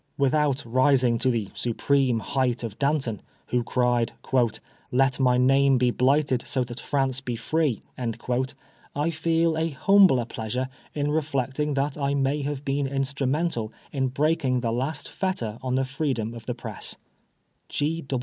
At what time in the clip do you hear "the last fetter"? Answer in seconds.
14.61-15.59